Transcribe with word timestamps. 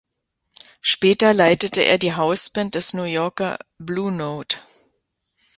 Später 0.81 1.31
leitete 1.31 1.83
er 1.83 1.99
die 1.99 2.15
Hausband 2.15 2.73
des 2.73 2.95
New 2.95 3.03
Yorker 3.03 3.59
"Blue 3.77 4.11
Note". 4.11 4.57